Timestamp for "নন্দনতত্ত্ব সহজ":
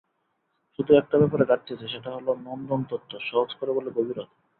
2.39-3.49